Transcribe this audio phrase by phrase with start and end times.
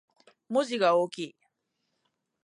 [0.49, 1.35] 文字が大きい